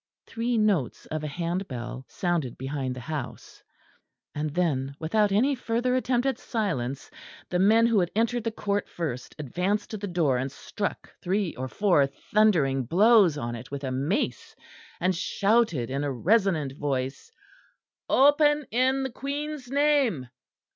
[0.25, 3.61] Three notes of a hand bell sounded behind the house;
[4.33, 7.11] and then, without any further attempt at silence,
[7.51, 11.55] the man who had entered the court first advanced to the door and struck three
[11.55, 14.55] or four thundering blows on it with a mace,
[14.99, 17.31] and shouted in a resonant voice:
[18.09, 20.29] "Open in the Queen's Name."